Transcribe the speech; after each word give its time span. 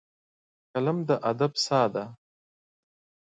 قلم 0.73 0.97
د 1.09 1.11
ادب 1.31 1.53
ساه 1.65 1.87
ده 1.93 2.05